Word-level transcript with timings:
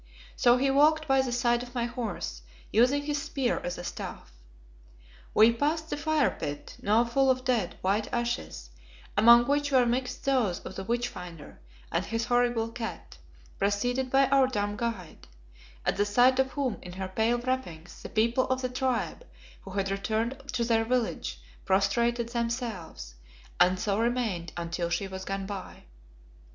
So 0.35 0.57
he 0.57 0.71
walked 0.71 1.07
by 1.07 1.21
the 1.21 1.31
side 1.31 1.61
of 1.61 1.75
my 1.75 1.85
horse, 1.85 2.41
using 2.73 3.03
his 3.03 3.21
spear 3.21 3.59
as 3.59 3.77
a 3.77 3.83
staff. 3.83 4.31
We 5.35 5.51
passed 5.53 5.91
the 5.91 5.95
fire 5.97 6.31
pit 6.31 6.75
now 6.81 7.03
full 7.05 7.29
of 7.29 7.43
dead, 7.45 7.77
white 7.83 8.11
ashes, 8.11 8.71
among 9.15 9.45
which 9.45 9.71
were 9.71 9.85
mixed 9.85 10.25
those 10.25 10.59
of 10.61 10.75
the 10.75 10.83
witch 10.83 11.07
finder 11.07 11.59
and 11.91 12.03
his 12.03 12.25
horrible 12.25 12.71
cat 12.71 13.19
preceded 13.59 14.09
by 14.09 14.25
our 14.29 14.47
dumb 14.47 14.75
guide, 14.75 15.27
at 15.85 15.97
the 15.97 16.05
sight 16.07 16.39
of 16.39 16.53
whom, 16.53 16.79
in 16.81 16.93
her 16.93 17.07
pale 17.07 17.37
wrappings, 17.37 18.01
the 18.01 18.09
people 18.09 18.47
of 18.47 18.63
the 18.63 18.69
tribe 18.69 19.23
who 19.61 19.69
had 19.69 19.91
returned 19.91 20.35
to 20.53 20.63
their 20.65 20.83
village 20.83 21.39
prostrated 21.63 22.29
themselves, 22.29 23.13
and 23.59 23.79
so 23.79 23.99
remained 23.99 24.51
until 24.57 24.89
she 24.89 25.07
was 25.07 25.25
gone 25.25 25.45
by. 25.45 25.83